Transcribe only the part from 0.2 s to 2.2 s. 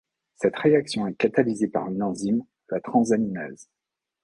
Cette réaction est catalysée par une